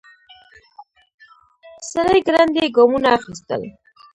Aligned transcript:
سړی 1.91 2.19
ګړندي 2.27 2.63
ګامونه 2.75 3.07
اخيستل. 3.17 3.61